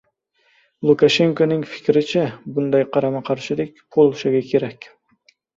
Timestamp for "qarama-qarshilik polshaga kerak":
2.97-4.93